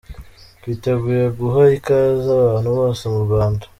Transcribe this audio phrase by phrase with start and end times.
[0.59, 3.63] Twiteguye guha ikaze abantu bose mu Rwanda.”